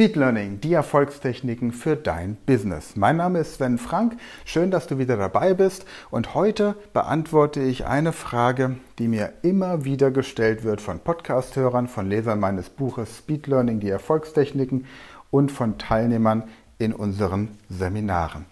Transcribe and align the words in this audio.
Speed 0.00 0.16
Learning, 0.16 0.62
die 0.62 0.72
Erfolgstechniken 0.72 1.72
für 1.72 1.94
dein 1.94 2.38
Business. 2.46 2.96
Mein 2.96 3.18
Name 3.18 3.40
ist 3.40 3.56
Sven 3.56 3.76
Frank. 3.76 4.16
Schön, 4.46 4.70
dass 4.70 4.86
du 4.86 4.96
wieder 4.96 5.18
dabei 5.18 5.52
bist. 5.52 5.84
Und 6.10 6.34
heute 6.34 6.74
beantworte 6.94 7.60
ich 7.60 7.84
eine 7.84 8.12
Frage, 8.12 8.76
die 8.98 9.08
mir 9.08 9.34
immer 9.42 9.84
wieder 9.84 10.10
gestellt 10.10 10.64
wird 10.64 10.80
von 10.80 11.00
Podcasthörern, 11.00 11.86
von 11.86 12.08
Lesern 12.08 12.40
meines 12.40 12.70
Buches 12.70 13.18
Speed 13.18 13.46
Learning, 13.46 13.78
die 13.78 13.90
Erfolgstechniken 13.90 14.86
und 15.30 15.52
von 15.52 15.76
Teilnehmern 15.76 16.44
in 16.78 16.94
unseren 16.94 17.58
Seminaren. 17.68 18.46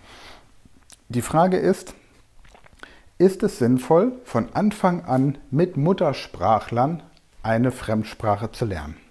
Die 1.09 1.23
Frage 1.23 1.57
ist, 1.57 1.95
ist 3.17 3.43
es 3.43 3.59
sinnvoll, 3.59 4.13
von 4.25 4.51
Anfang 4.53 5.07
an 5.07 5.39
mit 5.51 5.79
Muttersprachlern 5.79 7.03
eine 7.43 7.73
Fremdsprache 7.73 8.53
zu 8.53 8.67
lernen? 8.67 9.08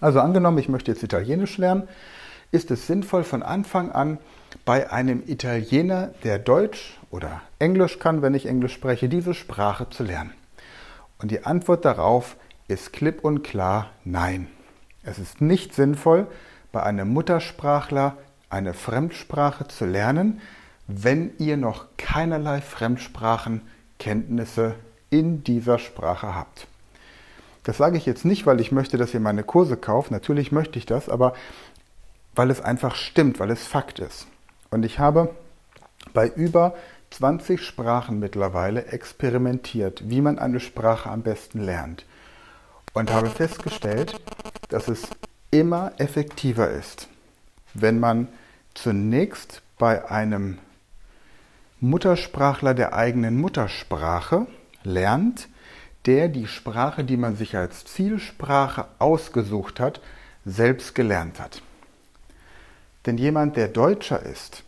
Also 0.00 0.20
angenommen, 0.20 0.58
ich 0.58 0.68
möchte 0.68 0.92
jetzt 0.92 1.02
Italienisch 1.02 1.58
lernen, 1.58 1.88
ist 2.50 2.70
es 2.70 2.86
sinnvoll 2.86 3.24
von 3.24 3.42
Anfang 3.42 3.92
an 3.92 4.18
bei 4.64 4.90
einem 4.90 5.22
Italiener, 5.26 6.10
der 6.24 6.38
Deutsch 6.38 6.98
oder 7.10 7.42
Englisch 7.58 7.98
kann, 7.98 8.22
wenn 8.22 8.34
ich 8.34 8.46
Englisch 8.46 8.72
spreche, 8.72 9.08
diese 9.08 9.34
Sprache 9.34 9.90
zu 9.90 10.04
lernen? 10.04 10.32
Und 11.18 11.30
die 11.30 11.44
Antwort 11.44 11.84
darauf 11.84 12.36
ist 12.68 12.92
klipp 12.92 13.24
und 13.24 13.42
klar 13.42 13.90
nein. 14.04 14.46
Es 15.02 15.18
ist 15.18 15.40
nicht 15.40 15.74
sinnvoll, 15.74 16.26
bei 16.70 16.82
einem 16.82 17.12
Muttersprachler 17.12 18.16
eine 18.50 18.74
Fremdsprache 18.74 19.66
zu 19.68 19.84
lernen, 19.84 20.40
wenn 20.86 21.32
ihr 21.38 21.56
noch 21.56 21.86
keinerlei 21.96 22.60
Fremdsprachenkenntnisse 22.60 24.74
in 25.10 25.44
dieser 25.44 25.78
Sprache 25.78 26.34
habt. 26.34 26.66
Das 27.68 27.76
sage 27.76 27.98
ich 27.98 28.06
jetzt 28.06 28.24
nicht, 28.24 28.46
weil 28.46 28.60
ich 28.60 28.72
möchte, 28.72 28.96
dass 28.96 29.12
ihr 29.12 29.20
meine 29.20 29.42
Kurse 29.42 29.76
kauft. 29.76 30.10
Natürlich 30.10 30.52
möchte 30.52 30.78
ich 30.78 30.86
das, 30.86 31.10
aber 31.10 31.34
weil 32.34 32.50
es 32.50 32.62
einfach 32.62 32.94
stimmt, 32.94 33.40
weil 33.40 33.50
es 33.50 33.66
Fakt 33.66 33.98
ist. 33.98 34.26
Und 34.70 34.86
ich 34.86 34.98
habe 34.98 35.34
bei 36.14 36.28
über 36.28 36.72
20 37.10 37.62
Sprachen 37.62 38.20
mittlerweile 38.20 38.86
experimentiert, 38.86 40.08
wie 40.08 40.22
man 40.22 40.38
eine 40.38 40.60
Sprache 40.60 41.10
am 41.10 41.20
besten 41.20 41.60
lernt. 41.60 42.06
Und 42.94 43.12
habe 43.12 43.28
festgestellt, 43.28 44.18
dass 44.70 44.88
es 44.88 45.02
immer 45.50 45.92
effektiver 45.98 46.70
ist, 46.70 47.08
wenn 47.74 48.00
man 48.00 48.28
zunächst 48.72 49.60
bei 49.76 50.10
einem 50.10 50.56
Muttersprachler 51.80 52.72
der 52.72 52.94
eigenen 52.94 53.38
Muttersprache 53.38 54.46
lernt, 54.84 55.50
der 56.06 56.28
die 56.28 56.46
Sprache, 56.46 57.04
die 57.04 57.16
man 57.16 57.36
sich 57.36 57.56
als 57.56 57.84
Zielsprache 57.84 58.86
ausgesucht 58.98 59.80
hat, 59.80 60.00
selbst 60.44 60.94
gelernt 60.94 61.40
hat. 61.40 61.62
Denn 63.06 63.18
jemand, 63.18 63.56
der 63.56 63.68
Deutscher 63.68 64.22
ist, 64.22 64.64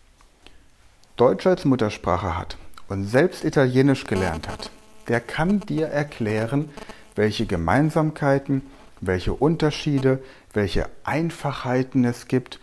Deutsch 1.16 1.46
als 1.46 1.64
Muttersprache 1.64 2.36
hat 2.36 2.56
und 2.88 3.04
selbst 3.04 3.44
Italienisch 3.44 4.04
gelernt 4.04 4.48
hat, 4.48 4.70
der 5.08 5.20
kann 5.20 5.60
dir 5.60 5.88
erklären, 5.88 6.70
welche 7.16 7.46
Gemeinsamkeiten, 7.46 8.62
welche 9.00 9.32
Unterschiede, 9.32 10.22
welche 10.52 10.88
Einfachheiten 11.04 12.04
es 12.04 12.28
gibt. 12.28 12.60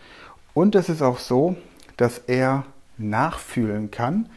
Und 0.54 0.74
es 0.74 0.88
ist 0.88 1.02
auch 1.02 1.18
so, 1.18 1.56
dass 1.96 2.18
er 2.18 2.64
nachfühlen 2.96 3.90
kann, 3.90 4.28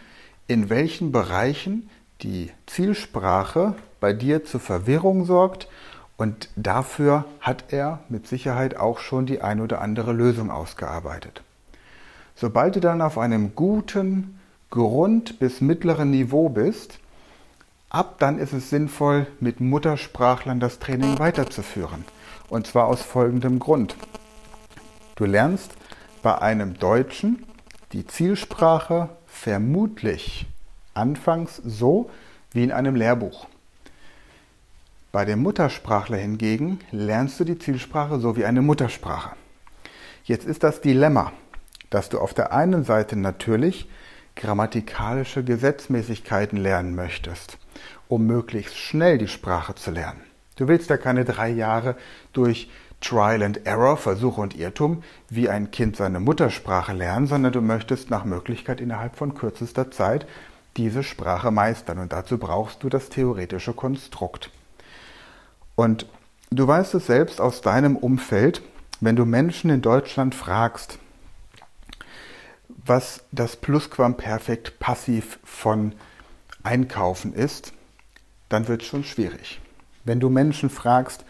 in 0.47 0.69
welchen 0.69 1.11
Bereichen 1.11 1.89
die 2.21 2.51
Zielsprache 2.67 3.75
bei 4.01 4.11
dir 4.11 4.43
zur 4.43 4.59
Verwirrung 4.59 5.23
sorgt 5.23 5.69
und 6.17 6.49
dafür 6.57 7.23
hat 7.39 7.65
er 7.69 7.99
mit 8.09 8.27
Sicherheit 8.27 8.75
auch 8.75 8.99
schon 8.99 9.25
die 9.25 9.41
ein 9.41 9.61
oder 9.61 9.79
andere 9.79 10.11
Lösung 10.11 10.51
ausgearbeitet. 10.51 11.41
Sobald 12.35 12.75
du 12.75 12.81
dann 12.81 13.01
auf 13.01 13.17
einem 13.17 13.55
guten 13.55 14.39
Grund- 14.69 15.39
bis 15.39 15.61
mittleren 15.61 16.11
Niveau 16.11 16.49
bist, 16.49 16.99
ab 17.89 18.15
dann 18.19 18.39
ist 18.39 18.53
es 18.53 18.69
sinnvoll, 18.69 19.27
mit 19.39 19.61
Muttersprachlern 19.61 20.59
das 20.59 20.79
Training 20.79 21.19
weiterzuführen. 21.19 22.03
Und 22.49 22.67
zwar 22.67 22.87
aus 22.87 23.01
folgendem 23.01 23.59
Grund. 23.59 23.95
Du 25.15 25.25
lernst 25.25 25.71
bei 26.23 26.37
einem 26.39 26.73
Deutschen 26.79 27.45
die 27.93 28.07
Zielsprache 28.07 29.09
vermutlich 29.27 30.47
anfangs 30.93 31.57
so 31.57 32.09
wie 32.51 32.63
in 32.63 32.71
einem 32.71 32.95
Lehrbuch. 32.95 33.47
Bei 35.11 35.25
dem 35.25 35.41
Muttersprachler 35.41 36.15
hingegen 36.17 36.79
lernst 36.91 37.37
du 37.37 37.43
die 37.43 37.59
Zielsprache 37.59 38.17
so 38.19 38.37
wie 38.37 38.45
eine 38.45 38.61
Muttersprache. 38.61 39.31
Jetzt 40.23 40.45
ist 40.45 40.63
das 40.63 40.79
Dilemma, 40.79 41.33
dass 41.89 42.07
du 42.07 42.17
auf 42.17 42.33
der 42.33 42.53
einen 42.53 42.85
Seite 42.85 43.17
natürlich 43.17 43.89
grammatikalische 44.37 45.43
Gesetzmäßigkeiten 45.43 46.57
lernen 46.57 46.95
möchtest, 46.95 47.57
um 48.07 48.25
möglichst 48.25 48.77
schnell 48.77 49.17
die 49.17 49.27
Sprache 49.27 49.75
zu 49.75 49.91
lernen. 49.91 50.21
Du 50.55 50.69
willst 50.69 50.89
ja 50.89 50.95
keine 50.95 51.25
drei 51.25 51.49
Jahre 51.49 51.97
durch 52.31 52.69
Trial 53.01 53.43
and 53.43 53.65
Error, 53.65 53.97
Versuch 53.97 54.37
und 54.37 54.55
Irrtum, 54.55 55.03
wie 55.27 55.49
ein 55.49 55.71
Kind 55.71 55.97
seine 55.97 56.21
Muttersprache 56.21 56.93
lernen, 56.93 57.27
sondern 57.27 57.51
du 57.51 57.61
möchtest 57.61 58.09
nach 58.11 58.23
Möglichkeit 58.23 58.79
innerhalb 58.79 59.17
von 59.17 59.33
kürzester 59.33 59.91
Zeit 59.91 60.25
diese 60.77 61.03
Sprache 61.03 61.51
meistern. 61.51 61.99
Und 61.99 62.13
dazu 62.13 62.37
brauchst 62.37 62.81
du 62.83 62.87
das 62.87 63.09
theoretische 63.09 63.73
Konstrukt. 63.73 64.51
Und 65.75 66.05
du 66.49 66.67
weißt 66.67 66.93
es 66.95 67.07
selbst 67.07 67.41
aus 67.41 67.61
deinem 67.61 67.95
Umfeld, 67.95 68.61
wenn 68.99 69.15
du 69.15 69.25
Menschen 69.25 69.69
in 69.69 69.81
Deutschland 69.81 70.35
fragst, 70.35 70.99
was 72.85 73.23
das 73.31 73.55
Plusquamperfekt 73.55 74.79
passiv 74.79 75.39
von 75.43 75.93
Einkaufen 76.63 77.33
ist, 77.33 77.73
dann 78.49 78.67
wird 78.67 78.81
es 78.81 78.87
schon 78.87 79.03
schwierig. 79.03 79.59
Wenn 80.03 80.19
du 80.19 80.29
Menschen 80.29 80.69
fragst, 80.69 81.25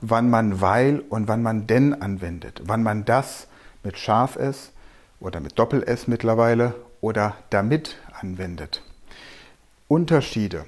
wann 0.00 0.30
man 0.30 0.60
weil 0.60 1.00
und 1.00 1.28
wann 1.28 1.42
man 1.42 1.66
denn 1.66 2.00
anwendet, 2.00 2.62
wann 2.64 2.82
man 2.82 3.04
das 3.04 3.48
mit 3.82 3.98
Scharf 3.98 4.36
S 4.36 4.72
oder 5.20 5.40
mit 5.40 5.58
Doppel 5.58 5.82
S 5.82 6.06
mittlerweile 6.06 6.74
oder 7.00 7.36
damit 7.50 7.96
anwendet. 8.20 8.82
Unterschiede 9.88 10.64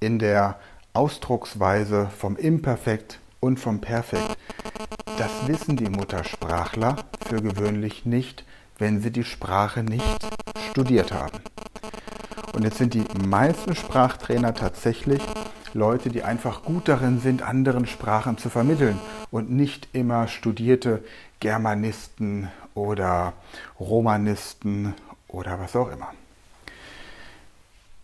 in 0.00 0.18
der 0.18 0.58
Ausdrucksweise 0.94 2.08
vom 2.16 2.36
Imperfekt 2.36 3.18
und 3.40 3.58
vom 3.58 3.80
Perfekt, 3.80 4.38
das 5.18 5.48
wissen 5.48 5.76
die 5.76 5.90
Muttersprachler 5.90 6.94
für 7.26 7.42
gewöhnlich 7.42 8.06
nicht, 8.06 8.44
wenn 8.78 9.02
sie 9.02 9.10
die 9.10 9.24
Sprache 9.24 9.82
nicht 9.82 10.04
studiert 10.70 11.12
haben. 11.12 11.40
Und 12.52 12.62
jetzt 12.62 12.78
sind 12.78 12.94
die 12.94 13.04
meisten 13.26 13.74
Sprachtrainer 13.74 14.54
tatsächlich 14.54 15.20
Leute, 15.72 16.10
die 16.10 16.22
einfach 16.22 16.62
gut 16.62 16.86
darin 16.86 17.18
sind, 17.18 17.42
anderen 17.42 17.86
Sprachen 17.88 18.38
zu 18.38 18.48
vermitteln 18.48 19.00
und 19.32 19.50
nicht 19.50 19.88
immer 19.94 20.28
studierte 20.28 21.02
Germanisten 21.40 22.52
oder 22.76 23.32
Romanisten 23.80 24.94
oder 25.26 25.58
was 25.58 25.74
auch 25.74 25.90
immer. 25.90 26.12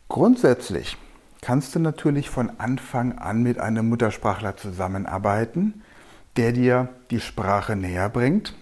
Grundsätzlich 0.08 0.96
kannst 1.42 1.74
du 1.74 1.78
natürlich 1.78 2.30
von 2.30 2.58
Anfang 2.58 3.18
an 3.18 3.42
mit 3.42 3.58
einem 3.58 3.88
Muttersprachler 3.88 4.56
zusammenarbeiten, 4.56 5.82
der 6.36 6.52
dir 6.52 6.88
die 7.10 7.20
Sprache 7.20 7.76
näher 7.76 8.08
bringt. 8.08 8.54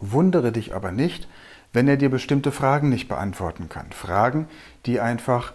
Wundere 0.00 0.52
dich 0.52 0.74
aber 0.74 0.92
nicht, 0.92 1.28
wenn 1.72 1.88
er 1.88 1.96
dir 1.96 2.10
bestimmte 2.10 2.52
Fragen 2.52 2.88
nicht 2.88 3.08
beantworten 3.08 3.68
kann. 3.68 3.92
Fragen, 3.92 4.48
die 4.86 5.00
einfach 5.00 5.52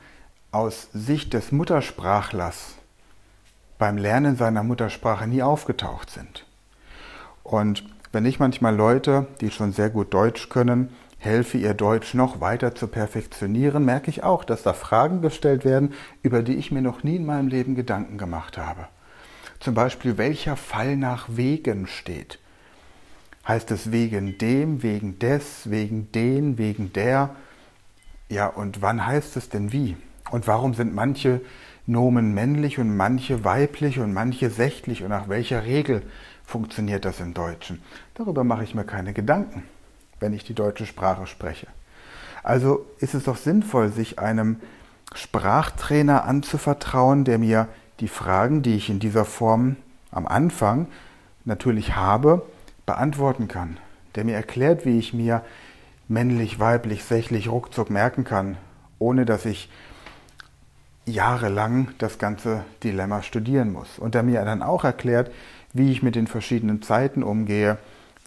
aus 0.52 0.90
Sicht 0.94 1.34
des 1.34 1.52
Muttersprachlers 1.52 2.76
beim 3.78 3.98
Lernen 3.98 4.36
seiner 4.36 4.64
Muttersprache 4.64 5.28
nie 5.28 5.44
aufgetaucht 5.44 6.10
sind. 6.10 6.46
Und 7.44 7.84
wenn 8.12 8.26
ich 8.26 8.40
manchmal 8.40 8.76
Leute, 8.76 9.28
die 9.40 9.52
schon 9.52 9.72
sehr 9.72 9.90
gut 9.90 10.14
Deutsch 10.14 10.50
können, 10.50 10.90
helfe, 11.20 11.58
ihr 11.58 11.74
Deutsch 11.74 12.14
noch 12.14 12.40
weiter 12.40 12.74
zu 12.74 12.88
perfektionieren, 12.88 13.84
merke 13.84 14.10
ich 14.10 14.24
auch, 14.24 14.46
dass 14.46 14.64
da 14.64 14.74
Fragen 14.74 15.22
gestellt 15.22 15.66
werden, 15.66 15.94
über 16.24 16.42
die 16.42 16.56
ich 16.56 16.72
mir 16.72 16.82
noch 16.82 17.04
nie 17.04 17.18
in 17.18 17.26
meinem 17.26 17.50
Leben 17.50 17.76
Gedanken 17.76 18.18
gemacht 18.18 18.58
habe. 18.58 18.88
Zum 19.60 19.74
Beispiel, 19.74 20.18
welcher 20.18 20.56
Fall 20.56 20.96
nach 20.96 21.28
wegen 21.30 21.88
steht. 21.88 22.40
Heißt 23.46 23.70
es 23.72 23.92
wegen 23.92 24.38
dem, 24.38 24.82
wegen 24.82 25.20
des, 25.20 25.70
wegen 25.70 26.10
den, 26.14 26.58
wegen 26.58 26.94
der? 26.94 27.36
Ja, 28.30 28.48
und 28.48 28.82
wann 28.82 29.06
heißt 29.06 29.36
es 29.36 29.50
denn 29.50 29.74
wie? 29.74 29.98
Und 30.32 30.48
warum 30.48 30.74
sind 30.74 30.96
manche 30.96 31.42
Nomen 31.86 32.34
männlich 32.34 32.80
und 32.80 32.96
manche 32.96 33.44
weiblich 33.44 34.00
und 34.00 34.14
manche 34.14 34.50
sächlich 34.50 35.04
und 35.04 35.10
nach 35.10 35.28
welcher 35.28 35.66
Regel 35.66 36.04
funktioniert 36.46 37.04
das 37.04 37.20
im 37.20 37.34
Deutschen? 37.34 37.82
Darüber 38.14 38.46
mache 38.46 38.64
ich 38.64 38.76
mir 38.76 38.86
keine 38.86 39.12
Gedanken 39.12 39.64
wenn 40.20 40.34
ich 40.34 40.44
die 40.44 40.54
deutsche 40.54 40.86
Sprache 40.86 41.28
spreche. 41.28 41.68
Also 42.44 42.86
ist 43.00 43.14
es 43.14 43.26
doch 43.26 43.38
sinnvoll, 43.38 43.90
sich 43.90 44.20
einem 44.20 44.58
Sprachtrainer 45.14 46.26
anzuvertrauen, 46.26 47.24
der 47.24 47.38
mir 47.38 47.68
die 48.00 48.08
Fragen, 48.08 48.62
die 48.62 48.76
ich 48.76 48.90
in 48.90 49.00
dieser 49.00 49.26
Form 49.26 49.76
am 50.12 50.28
Anfang 50.28 50.88
natürlich 51.46 51.96
habe, 51.96 52.46
beantworten 52.86 53.48
kann, 53.48 53.78
der 54.16 54.24
mir 54.24 54.36
erklärt, 54.36 54.86
wie 54.86 54.98
ich 54.98 55.14
mir 55.14 55.44
männlich, 56.08 56.60
weiblich, 56.60 57.04
sächlich 57.04 57.50
ruckzuck 57.50 57.90
merken 57.90 58.24
kann, 58.24 58.58
ohne 58.98 59.26
dass 59.26 59.46
ich 59.46 59.70
jahrelang 61.06 61.90
das 61.98 62.18
ganze 62.18 62.64
Dilemma 62.84 63.22
studieren 63.22 63.72
muss. 63.72 64.00
Und 64.00 64.16
der 64.16 64.24
mir 64.24 64.44
dann 64.46 64.62
auch 64.62 64.84
erklärt, 64.84 65.32
wie 65.74 65.92
ich 65.92 66.04
mit 66.04 66.16
den 66.16 66.28
verschiedenen 66.28 66.82
Zeiten 66.82 67.24
umgehe, 67.24 67.78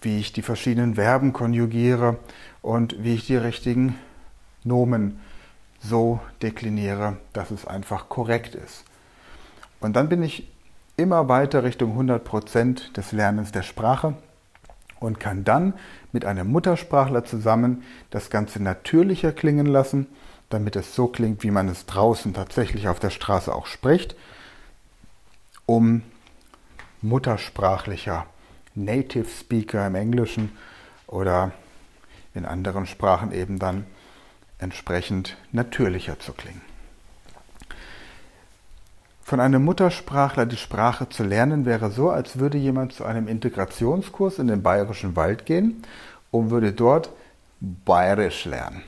wie 0.03 0.19
ich 0.19 0.33
die 0.33 0.41
verschiedenen 0.41 0.95
Verben 0.95 1.33
konjugiere 1.33 2.17
und 2.61 3.03
wie 3.03 3.15
ich 3.15 3.25
die 3.25 3.37
richtigen 3.37 3.95
Nomen 4.63 5.19
so 5.79 6.19
dekliniere, 6.41 7.17
dass 7.33 7.51
es 7.51 7.65
einfach 7.65 8.09
korrekt 8.09 8.55
ist. 8.55 8.83
Und 9.79 9.95
dann 9.95 10.09
bin 10.09 10.23
ich 10.23 10.47
immer 10.95 11.27
weiter 11.27 11.63
Richtung 11.63 11.99
100% 11.99 12.93
des 12.93 13.11
Lernens 13.11 13.51
der 13.51 13.63
Sprache 13.63 14.15
und 14.99 15.19
kann 15.19 15.43
dann 15.43 15.73
mit 16.11 16.23
einem 16.23 16.47
Muttersprachler 16.47 17.25
zusammen 17.25 17.83
das 18.09 18.29
Ganze 18.29 18.61
natürlicher 18.61 19.33
klingen 19.33 19.65
lassen, 19.65 20.07
damit 20.49 20.75
es 20.75 20.95
so 20.95 21.07
klingt, 21.07 21.43
wie 21.43 21.51
man 21.51 21.67
es 21.67 21.85
draußen 21.85 22.33
tatsächlich 22.33 22.87
auf 22.87 22.99
der 22.99 23.09
Straße 23.09 23.53
auch 23.53 23.65
spricht, 23.65 24.15
um 25.65 26.03
muttersprachlicher 27.01 28.25
Native 28.75 29.27
Speaker 29.27 29.87
im 29.87 29.95
Englischen 29.95 30.51
oder 31.07 31.51
in 32.33 32.45
anderen 32.45 32.85
Sprachen 32.85 33.31
eben 33.31 33.59
dann 33.59 33.85
entsprechend 34.57 35.37
natürlicher 35.51 36.19
zu 36.19 36.33
klingen. 36.33 36.61
Von 39.23 39.39
einem 39.39 39.63
Muttersprachler 39.63 40.45
die 40.45 40.57
Sprache 40.57 41.07
zu 41.09 41.23
lernen 41.23 41.65
wäre 41.65 41.91
so, 41.91 42.09
als 42.09 42.39
würde 42.39 42.57
jemand 42.57 42.93
zu 42.93 43.05
einem 43.05 43.27
Integrationskurs 43.27 44.37
in 44.37 44.47
den 44.47 44.61
bayerischen 44.61 45.15
Wald 45.15 45.45
gehen 45.45 45.83
und 46.31 46.49
würde 46.49 46.73
dort 46.73 47.09
bayerisch 47.61 48.45
lernen. 48.45 48.83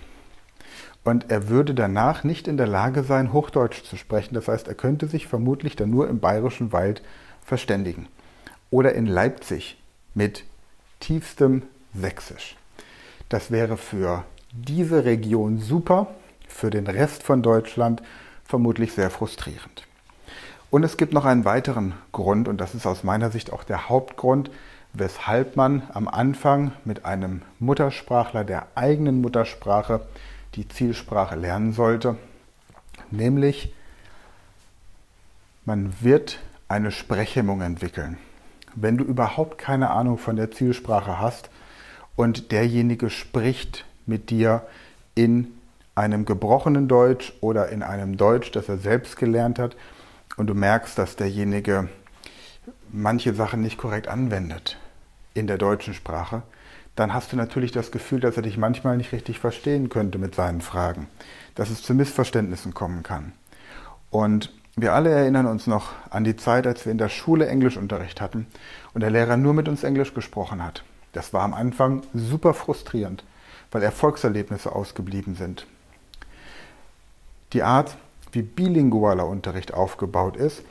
Und 1.06 1.30
er 1.30 1.50
würde 1.50 1.74
danach 1.74 2.24
nicht 2.24 2.48
in 2.48 2.58
der 2.58 2.68
Lage 2.68 3.04
sein, 3.04 3.32
Hochdeutsch 3.32 3.84
zu 3.84 3.96
sprechen. 3.96 4.34
Das 4.34 4.48
heißt, 4.48 4.68
er 4.68 4.74
könnte 4.74 5.08
sich 5.08 5.28
vermutlich 5.28 5.76
dann 5.76 5.92
nur 5.92 6.10
im 6.10 6.20
bayerischen 6.20 6.74
Wald 6.74 7.02
verständigen. 7.44 8.08
Oder 8.76 8.94
in 8.94 9.06
Leipzig 9.06 9.78
mit 10.16 10.44
tiefstem 11.00 11.62
Sächsisch. 11.94 12.58
Das 13.30 13.50
wäre 13.50 13.78
für 13.78 14.26
diese 14.52 15.06
Region 15.06 15.60
super, 15.60 16.08
für 16.50 16.72
den 16.72 16.86
Rest 16.86 17.24
von 17.24 17.42
Deutschland 17.42 18.04
vermutlich 18.44 18.92
sehr 18.92 19.10
frustrierend. 19.10 19.88
Und 20.72 20.84
es 20.84 20.98
gibt 20.98 21.14
noch 21.14 21.24
einen 21.24 21.46
weiteren 21.46 21.94
Grund, 22.12 22.50
und 22.50 22.60
das 22.60 22.76
ist 22.76 22.86
aus 22.86 23.06
meiner 23.06 23.32
Sicht 23.32 23.54
auch 23.54 23.64
der 23.64 23.88
Hauptgrund, 23.88 24.52
weshalb 24.92 25.56
man 25.56 25.84
am 25.94 26.10
Anfang 26.10 26.74
mit 26.84 27.06
einem 27.06 27.44
Muttersprachler 27.60 28.44
der 28.44 28.68
eigenen 28.76 29.22
Muttersprache 29.22 30.06
die 30.56 30.68
Zielsprache 30.68 31.38
lernen 31.38 31.72
sollte, 31.72 32.18
nämlich 33.10 33.74
man 35.64 35.94
wird 36.02 36.40
eine 36.68 36.92
Sprechhemmung 36.92 37.62
entwickeln. 37.62 38.18
Wenn 38.76 38.98
du 38.98 39.04
überhaupt 39.04 39.58
keine 39.58 39.90
Ahnung 39.90 40.18
von 40.18 40.36
der 40.36 40.52
Zielsprache 40.52 41.20
hast 41.20 41.50
und 42.16 42.52
derjenige 42.52 43.10
spricht 43.10 43.86
mit 44.06 44.30
dir 44.30 44.64
in 45.16 45.48
einem 45.96 46.26
gebrochenen 46.26 46.88
Deutsch 46.88 47.34
oder 47.42 47.70
in 47.70 47.82
einem 47.82 48.18
Deutsch, 48.18 48.52
das 48.52 48.68
er 48.68 48.78
selbst 48.78 49.18
gelernt 49.18 49.60
hat, 49.60 49.76
und 50.38 50.48
du 50.48 50.54
merkst, 50.54 50.98
dass 50.98 51.16
derjenige 51.16 51.88
manche 52.92 53.34
Sachen 53.34 53.62
nicht 53.62 53.78
korrekt 53.78 54.08
anwendet 54.08 54.78
in 55.34 55.48
der 55.48 55.58
deutschen 55.58 55.94
Sprache, 55.94 56.44
dann 56.96 57.14
hast 57.14 57.32
du 57.32 57.38
natürlich 57.38 57.72
das 57.72 57.92
Gefühl, 57.92 58.20
dass 58.20 58.38
er 58.38 58.44
dich 58.44 58.58
manchmal 58.58 58.98
nicht 58.98 59.12
richtig 59.12 59.40
verstehen 59.40 59.90
könnte 59.90 60.18
mit 60.18 60.36
seinen 60.36 60.62
Fragen, 60.62 61.08
dass 61.56 61.70
es 61.70 61.84
zu 61.84 61.94
Missverständnissen 61.94 62.74
kommen 62.74 63.04
kann. 63.04 63.34
Und 64.10 64.52
wir 64.76 64.94
alle 64.94 65.10
erinnern 65.10 65.46
uns 65.46 65.68
noch 65.68 65.92
an 66.10 66.24
die 66.24 66.36
Zeit, 66.36 66.68
als 66.68 66.86
wir 66.86 66.92
in 66.92 66.98
der 66.98 67.10
Schule 67.10 67.48
Englischunterricht 67.48 68.20
hatten 68.20 68.48
und 68.94 69.02
der 69.02 69.10
Lehrer 69.10 69.38
nur 69.38 69.54
mit 69.54 69.70
uns 69.70 69.84
Englisch 69.84 70.14
gesprochen 70.14 70.64
hat. 70.64 70.84
Das 71.14 71.34
war 71.34 71.44
am 71.44 71.54
Anfang 71.54 72.04
super 72.14 72.54
frustrierend, 72.54 73.24
weil 73.72 73.84
Erfolgserlebnisse 73.84 74.74
ausgeblieben 74.74 75.36
sind. 75.36 75.66
Die 77.54 77.64
Art, 77.64 77.96
wie 78.34 78.42
bilingualer 78.42 79.26
Unterricht 79.28 79.74
aufgebaut 79.74 80.36
ist, 80.36 80.64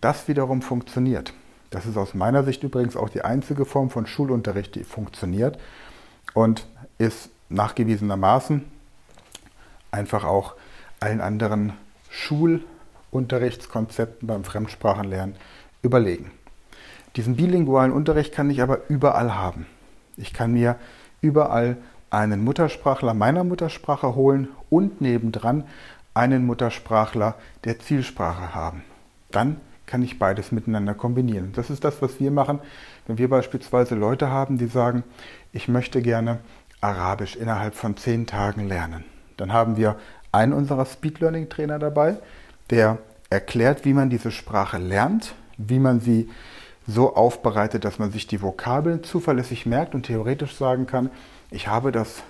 das 0.00 0.26
wiederum 0.26 0.62
funktioniert. 0.62 1.32
Das 1.70 1.86
ist 1.86 1.96
aus 1.96 2.14
meiner 2.14 2.42
Sicht 2.42 2.62
übrigens 2.64 2.96
auch 2.96 3.08
die 3.08 3.22
einzige 3.22 3.64
Form 3.64 3.90
von 3.90 4.06
Schulunterricht, 4.06 4.74
die 4.74 4.84
funktioniert 4.84 5.58
und 6.34 6.66
ist 6.98 7.30
nachgewiesenermaßen 7.48 8.64
einfach 9.92 10.24
auch 10.24 10.54
allen 10.98 11.20
anderen 11.20 11.72
Schulunterrichtskonzepten 13.14 14.26
beim 14.26 14.42
Fremdsprachenlernen 14.42 15.36
überlegen. 15.82 16.32
Diesen 17.14 17.36
bilingualen 17.36 17.92
Unterricht 17.92 18.34
kann 18.34 18.50
ich 18.50 18.60
aber 18.60 18.80
überall 18.88 19.36
haben. 19.36 19.66
Ich 20.16 20.32
kann 20.32 20.52
mir 20.52 20.76
überall 21.20 21.76
einen 22.10 22.42
Muttersprachler 22.42 23.14
meiner 23.14 23.44
Muttersprache 23.44 24.16
holen 24.16 24.48
und 24.68 25.00
nebendran 25.00 25.62
einen 26.12 26.44
Muttersprachler 26.44 27.36
der 27.62 27.78
Zielsprache 27.78 28.52
haben. 28.52 28.82
Dann 29.30 29.60
kann 29.86 30.02
ich 30.02 30.18
beides 30.18 30.50
miteinander 30.50 30.94
kombinieren. 30.94 31.52
Das 31.52 31.70
ist 31.70 31.84
das, 31.84 32.02
was 32.02 32.18
wir 32.18 32.32
machen, 32.32 32.58
wenn 33.06 33.18
wir 33.18 33.28
beispielsweise 33.28 33.94
Leute 33.94 34.28
haben, 34.30 34.58
die 34.58 34.66
sagen, 34.66 35.04
ich 35.52 35.68
möchte 35.68 36.02
gerne 36.02 36.40
Arabisch 36.80 37.36
innerhalb 37.36 37.76
von 37.76 37.96
zehn 37.96 38.26
Tagen 38.26 38.66
lernen. 38.66 39.04
Dann 39.36 39.52
haben 39.52 39.76
wir 39.76 39.96
einen 40.32 40.52
unserer 40.52 40.84
Speed 40.84 41.20
Learning 41.20 41.48
Trainer 41.48 41.78
dabei, 41.78 42.16
der 42.70 42.98
erklärt, 43.30 43.84
wie 43.84 43.94
man 43.94 44.10
diese 44.10 44.30
Sprache 44.30 44.78
lernt, 44.78 45.34
wie 45.58 45.78
man 45.78 46.00
sie 46.00 46.28
so 46.86 47.14
aufbereitet, 47.16 47.84
dass 47.84 47.98
man 47.98 48.12
sich 48.12 48.26
die 48.26 48.42
Vokabeln 48.42 49.02
zuverlässig 49.02 49.66
merkt 49.66 49.94
und 49.94 50.06
theoretisch 50.06 50.54
sagen 50.56 50.86
kann, 50.86 51.10
ich 51.50 51.68
habe 51.68 51.92
das 51.92 52.22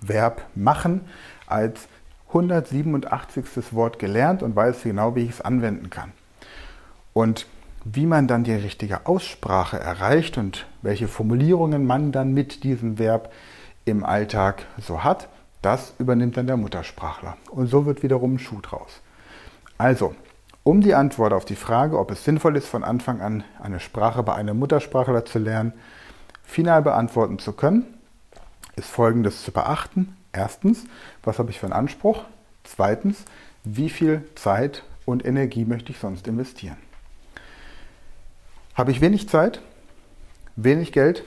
Verb 0.00 0.42
machen 0.54 1.02
als 1.46 1.88
187. 2.28 3.72
Wort 3.72 3.98
gelernt 3.98 4.42
und 4.42 4.56
weiß 4.56 4.82
genau, 4.82 5.14
wie 5.16 5.24
ich 5.24 5.30
es 5.30 5.40
anwenden 5.40 5.90
kann. 5.90 6.12
Und 7.12 7.46
wie 7.84 8.06
man 8.06 8.26
dann 8.26 8.44
die 8.44 8.52
richtige 8.52 9.06
Aussprache 9.06 9.78
erreicht 9.78 10.38
und 10.38 10.66
welche 10.82 11.08
Formulierungen 11.08 11.86
man 11.86 12.12
dann 12.12 12.32
mit 12.32 12.62
diesem 12.62 12.98
Verb 12.98 13.32
im 13.84 14.04
Alltag 14.04 14.66
so 14.78 15.02
hat, 15.02 15.28
das 15.62 15.94
übernimmt 15.98 16.36
dann 16.36 16.46
der 16.46 16.56
Muttersprachler. 16.56 17.36
Und 17.50 17.66
so 17.68 17.86
wird 17.86 18.02
wiederum 18.02 18.34
ein 18.34 18.38
Schuh 18.38 18.60
draus. 18.60 19.00
Also, 19.80 20.14
um 20.62 20.82
die 20.82 20.94
Antwort 20.94 21.32
auf 21.32 21.46
die 21.46 21.56
Frage, 21.56 21.98
ob 21.98 22.10
es 22.10 22.22
sinnvoll 22.22 22.54
ist, 22.58 22.66
von 22.66 22.84
Anfang 22.84 23.22
an 23.22 23.44
eine 23.62 23.80
Sprache 23.80 24.22
bei 24.22 24.34
einem 24.34 24.58
Muttersprachler 24.58 25.24
zu 25.24 25.38
lernen, 25.38 25.72
final 26.42 26.82
beantworten 26.82 27.38
zu 27.38 27.54
können, 27.54 27.86
ist 28.76 28.90
Folgendes 28.90 29.42
zu 29.42 29.52
beachten. 29.52 30.14
Erstens, 30.32 30.84
was 31.22 31.38
habe 31.38 31.48
ich 31.48 31.58
für 31.58 31.64
einen 31.64 31.72
Anspruch? 31.72 32.24
Zweitens, 32.62 33.24
wie 33.64 33.88
viel 33.88 34.28
Zeit 34.34 34.84
und 35.06 35.24
Energie 35.24 35.64
möchte 35.64 35.92
ich 35.92 35.98
sonst 35.98 36.28
investieren? 36.28 36.76
Habe 38.74 38.90
ich 38.90 39.00
wenig 39.00 39.30
Zeit, 39.30 39.62
wenig 40.56 40.92
Geld, 40.92 41.24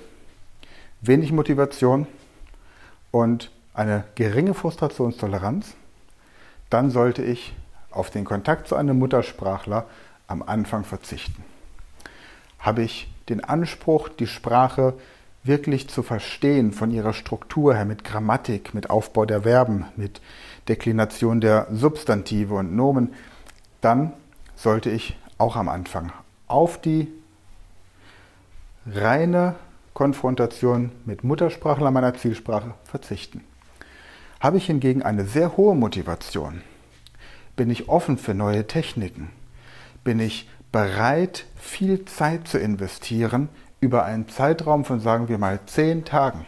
wenig 1.01 1.31
Motivation 1.31 2.05
und 3.09 3.49
eine 3.73 4.03
geringe 4.13 4.53
Frustrationstoleranz, 4.53 5.73
dann 6.69 6.91
sollte 6.91 7.23
ich 7.23 7.55
auf 7.93 8.09
den 8.09 8.25
Kontakt 8.25 8.67
zu 8.67 8.75
einem 8.75 8.99
Muttersprachler 8.99 9.85
am 10.27 10.41
Anfang 10.43 10.83
verzichten. 10.83 11.43
Habe 12.59 12.83
ich 12.83 13.11
den 13.29 13.43
Anspruch, 13.43 14.09
die 14.09 14.27
Sprache 14.27 14.93
wirklich 15.43 15.89
zu 15.89 16.03
verstehen 16.03 16.71
von 16.71 16.91
ihrer 16.91 17.13
Struktur 17.13 17.75
her, 17.75 17.85
mit 17.85 18.03
Grammatik, 18.03 18.73
mit 18.73 18.89
Aufbau 18.89 19.25
der 19.25 19.41
Verben, 19.41 19.85
mit 19.95 20.21
Deklination 20.67 21.41
der 21.41 21.67
Substantive 21.71 22.55
und 22.55 22.75
Nomen, 22.75 23.13
dann 23.81 24.13
sollte 24.55 24.89
ich 24.89 25.17
auch 25.37 25.55
am 25.55 25.67
Anfang 25.67 26.11
auf 26.47 26.79
die 26.79 27.11
reine 28.85 29.55
Konfrontation 29.93 30.91
mit 31.05 31.23
Muttersprachler 31.23 31.91
meiner 31.91 32.15
Zielsprache 32.15 32.73
verzichten. 32.85 33.41
Habe 34.39 34.57
ich 34.57 34.65
hingegen 34.65 35.03
eine 35.03 35.25
sehr 35.25 35.57
hohe 35.57 35.75
Motivation, 35.75 36.61
bin 37.55 37.69
ich 37.69 37.89
offen 37.89 38.17
für 38.17 38.33
neue 38.33 38.67
Techniken, 38.67 39.29
bin 40.03 40.19
ich 40.19 40.49
bereit, 40.71 41.45
viel 41.55 42.05
Zeit 42.05 42.47
zu 42.47 42.57
investieren 42.57 43.49
über 43.79 44.05
einen 44.05 44.27
Zeitraum 44.27 44.85
von, 44.85 44.99
sagen 44.99 45.27
wir 45.27 45.37
mal, 45.37 45.59
zehn 45.65 46.05
Tagen, 46.05 46.45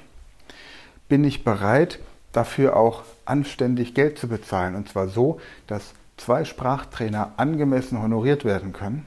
bin 1.07 1.23
ich 1.23 1.43
bereit, 1.43 1.99
dafür 2.31 2.75
auch 2.75 3.03
anständig 3.25 3.93
Geld 3.93 4.17
zu 4.17 4.27
bezahlen. 4.27 4.75
Und 4.75 4.89
zwar 4.89 5.07
so, 5.07 5.39
dass 5.67 5.93
zwei 6.17 6.45
Sprachtrainer 6.45 7.33
angemessen 7.37 8.01
honoriert 8.01 8.45
werden 8.45 8.73
können, 8.73 9.05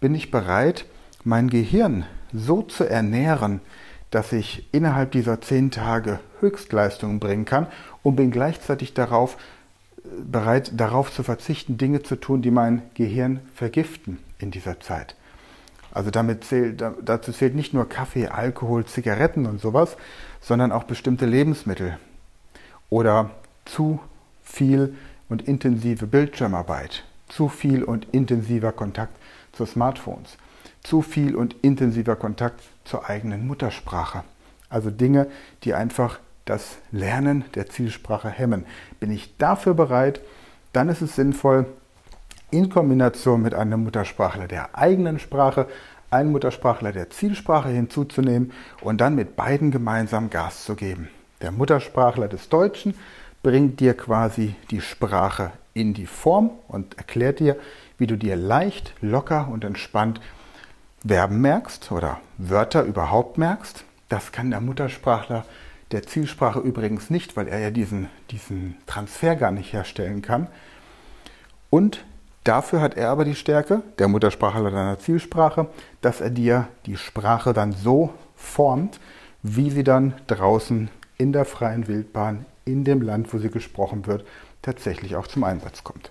bin 0.00 0.14
ich 0.14 0.30
bereit, 0.30 0.86
mein 1.24 1.48
Gehirn 1.48 2.04
so 2.32 2.62
zu 2.62 2.84
ernähren, 2.84 3.60
dass 4.10 4.32
ich 4.32 4.68
innerhalb 4.72 5.12
dieser 5.12 5.40
zehn 5.40 5.70
Tage 5.70 6.20
Höchstleistungen 6.40 7.20
bringen 7.20 7.44
kann 7.44 7.66
und 8.02 8.16
bin 8.16 8.30
gleichzeitig 8.30 8.94
darauf 8.94 9.36
bereit, 10.04 10.72
darauf 10.74 11.12
zu 11.12 11.22
verzichten, 11.22 11.78
Dinge 11.78 12.02
zu 12.02 12.16
tun, 12.16 12.42
die 12.42 12.50
mein 12.50 12.82
Gehirn 12.94 13.40
vergiften 13.54 14.18
in 14.38 14.50
dieser 14.50 14.80
Zeit. 14.80 15.16
Also 15.92 16.10
damit 16.10 16.44
zählt, 16.44 16.82
dazu 17.02 17.32
zählt 17.32 17.54
nicht 17.54 17.74
nur 17.74 17.88
Kaffee, 17.88 18.28
Alkohol, 18.28 18.86
Zigaretten 18.86 19.46
und 19.46 19.60
sowas, 19.60 19.96
sondern 20.40 20.72
auch 20.72 20.84
bestimmte 20.84 21.26
Lebensmittel 21.26 21.98
oder 22.88 23.30
zu 23.64 24.00
viel 24.42 24.94
und 25.28 25.42
intensive 25.42 26.06
Bildschirmarbeit, 26.06 27.04
zu 27.28 27.48
viel 27.48 27.84
und 27.84 28.06
intensiver 28.12 28.72
Kontakt 28.72 29.16
zu 29.52 29.66
Smartphones, 29.66 30.36
zu 30.82 31.02
viel 31.02 31.36
und 31.36 31.54
intensiver 31.62 32.16
Kontakt 32.16 32.60
zur 32.84 33.08
eigenen 33.08 33.46
Muttersprache. 33.46 34.24
Also 34.68 34.90
Dinge, 34.90 35.28
die 35.64 35.74
einfach 35.74 36.18
das 36.44 36.78
Lernen 36.90 37.44
der 37.54 37.68
Zielsprache 37.68 38.28
hemmen. 38.28 38.66
Bin 39.00 39.10
ich 39.10 39.36
dafür 39.36 39.74
bereit, 39.74 40.20
dann 40.72 40.88
ist 40.88 41.02
es 41.02 41.16
sinnvoll, 41.16 41.66
in 42.50 42.68
Kombination 42.68 43.42
mit 43.42 43.54
einem 43.54 43.84
Muttersprachler 43.84 44.46
der 44.46 44.76
eigenen 44.76 45.18
Sprache 45.18 45.68
einen 46.10 46.32
Muttersprachler 46.32 46.92
der 46.92 47.08
Zielsprache 47.08 47.70
hinzuzunehmen 47.70 48.52
und 48.82 49.00
dann 49.00 49.14
mit 49.14 49.34
beiden 49.36 49.70
gemeinsam 49.70 50.28
Gas 50.28 50.64
zu 50.64 50.74
geben. 50.74 51.08
Der 51.40 51.50
Muttersprachler 51.50 52.28
des 52.28 52.50
Deutschen 52.50 52.94
bringt 53.42 53.80
dir 53.80 53.94
quasi 53.94 54.54
die 54.70 54.82
Sprache 54.82 55.52
in 55.74 55.94
die 55.94 56.06
Form 56.06 56.50
und 56.68 56.98
erklärt 56.98 57.40
dir, 57.40 57.56
wie 57.96 58.06
du 58.06 58.16
dir 58.16 58.36
leicht, 58.36 58.94
locker 59.00 59.48
und 59.50 59.64
entspannt 59.64 60.20
Verben 61.04 61.40
merkst 61.40 61.90
oder 61.90 62.20
Wörter 62.38 62.84
überhaupt 62.84 63.36
merkst. 63.36 63.84
Das 64.08 64.30
kann 64.30 64.50
der 64.50 64.60
Muttersprachler 64.60 65.44
der 65.92 66.02
Zielsprache 66.02 66.60
übrigens 66.60 67.10
nicht, 67.10 67.36
weil 67.36 67.48
er 67.48 67.58
ja 67.58 67.70
diesen, 67.70 68.08
diesen 68.30 68.76
Transfer 68.86 69.36
gar 69.36 69.50
nicht 69.50 69.72
herstellen 69.72 70.22
kann. 70.22 70.48
Und 71.70 72.04
dafür 72.44 72.80
hat 72.80 72.96
er 72.96 73.10
aber 73.10 73.24
die 73.24 73.34
Stärke, 73.34 73.82
der 73.98 74.08
Muttersprachler 74.08 74.70
deiner 74.70 74.98
Zielsprache, 74.98 75.68
dass 76.00 76.20
er 76.20 76.30
dir 76.30 76.68
die 76.86 76.96
Sprache 76.96 77.52
dann 77.52 77.72
so 77.72 78.12
formt, 78.34 79.00
wie 79.42 79.70
sie 79.70 79.84
dann 79.84 80.14
draußen 80.26 80.90
in 81.18 81.32
der 81.32 81.44
freien 81.44 81.88
Wildbahn, 81.88 82.46
in 82.64 82.84
dem 82.84 83.02
Land, 83.02 83.32
wo 83.32 83.38
sie 83.38 83.50
gesprochen 83.50 84.06
wird, 84.06 84.24
tatsächlich 84.62 85.16
auch 85.16 85.26
zum 85.26 85.44
Einsatz 85.44 85.84
kommt. 85.84 86.10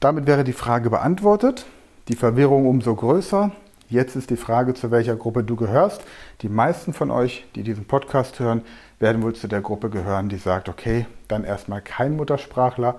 Damit 0.00 0.26
wäre 0.26 0.44
die 0.44 0.52
Frage 0.52 0.90
beantwortet. 0.90 1.66
Die 2.08 2.16
Verwirrung 2.16 2.66
umso 2.66 2.94
größer. 2.94 3.50
Jetzt 3.88 4.16
ist 4.16 4.30
die 4.30 4.36
Frage, 4.36 4.74
zu 4.74 4.90
welcher 4.90 5.14
Gruppe 5.14 5.44
du 5.44 5.54
gehörst. 5.54 6.02
Die 6.42 6.48
meisten 6.48 6.92
von 6.92 7.12
euch, 7.12 7.46
die 7.54 7.62
diesen 7.62 7.84
Podcast 7.84 8.40
hören, 8.40 8.62
werden 8.98 9.22
wohl 9.22 9.34
zu 9.34 9.46
der 9.46 9.60
Gruppe 9.60 9.90
gehören, 9.90 10.28
die 10.28 10.38
sagt, 10.38 10.68
okay, 10.68 11.06
dann 11.28 11.44
erstmal 11.44 11.82
kein 11.82 12.16
Muttersprachler. 12.16 12.98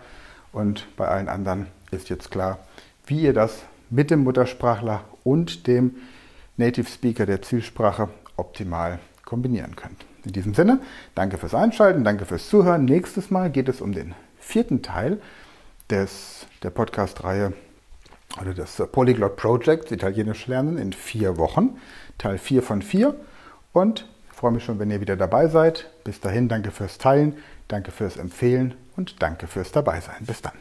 Und 0.53 0.87
bei 0.95 1.07
allen 1.09 1.27
anderen 1.27 1.67
ist 1.91 2.07
jetzt 2.09 2.31
klar, 2.31 2.59
wie 3.05 3.21
ihr 3.21 3.33
das 3.33 3.63
mit 3.89 4.11
dem 4.11 4.23
Muttersprachler 4.23 5.03
und 5.25 5.67
dem 5.67 5.95
Native 6.55 6.89
Speaker 6.89 7.25
der 7.25 7.41
Zielsprache 7.41 8.07
optimal 8.37 8.99
kombinieren 9.25 9.75
könnt. 9.75 10.05
In 10.23 10.31
diesem 10.31 10.53
Sinne, 10.53 10.79
danke 11.15 11.37
fürs 11.37 11.53
Einschalten, 11.53 12.05
danke 12.05 12.25
fürs 12.25 12.47
Zuhören. 12.47 12.85
Nächstes 12.85 13.29
Mal 13.29 13.49
geht 13.49 13.67
es 13.67 13.81
um 13.81 13.91
den 13.91 14.15
vierten 14.39 14.81
Teil 14.81 15.19
des, 15.89 16.47
der 16.63 16.69
Podcast-Reihe 16.69 17.51
oder 18.41 18.53
des 18.53 18.81
Polyglot 18.91 19.35
Project, 19.35 19.91
Italienisch 19.91 20.47
lernen 20.47 20.77
in 20.77 20.93
vier 20.93 21.37
Wochen, 21.37 21.79
Teil 22.17 22.37
4 22.37 22.61
von 22.61 22.81
4. 22.81 23.15
Und 23.73 24.07
ich 24.29 24.37
freue 24.37 24.51
mich 24.51 24.63
schon, 24.63 24.79
wenn 24.79 24.91
ihr 24.91 25.01
wieder 25.01 25.15
dabei 25.15 25.47
seid. 25.47 25.89
Bis 26.03 26.19
dahin, 26.19 26.47
danke 26.47 26.71
fürs 26.71 26.97
Teilen, 26.97 27.37
danke 27.67 27.91
fürs 27.91 28.17
Empfehlen 28.17 28.75
und 28.95 29.21
danke 29.21 29.47
fürs 29.47 29.71
Dabeisein. 29.71 30.25
Bis 30.25 30.41
dann. 30.41 30.53